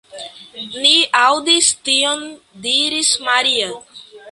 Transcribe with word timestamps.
Ni 0.85 0.93
aŭdis 1.19 1.69
tion, 1.91 2.25
diris 2.65 3.15
Maria. 3.31 3.71